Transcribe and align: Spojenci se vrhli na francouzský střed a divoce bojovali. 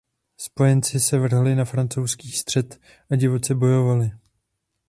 Spojenci 0.37 0.99
se 0.99 1.19
vrhli 1.19 1.55
na 1.55 1.65
francouzský 1.65 2.31
střed 2.31 2.81
a 3.11 3.15
divoce 3.15 3.55
bojovali. 3.55 4.11